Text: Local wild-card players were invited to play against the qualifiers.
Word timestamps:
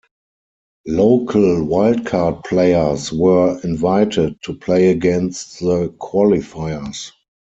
Local 0.87 1.63
wild-card 1.63 2.43
players 2.45 3.13
were 3.13 3.59
invited 3.63 4.41
to 4.45 4.55
play 4.55 4.89
against 4.89 5.59
the 5.59 5.89
qualifiers. 5.99 7.11